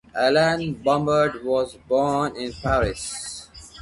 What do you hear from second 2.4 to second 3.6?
Paris.